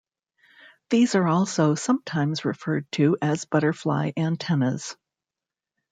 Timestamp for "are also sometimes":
1.13-2.43